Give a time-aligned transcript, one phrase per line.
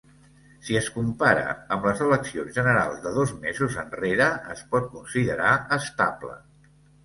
[0.69, 1.43] Si es compara
[1.75, 6.37] amb les eleccions generals de dos mesos enrere, es pot considerar estable.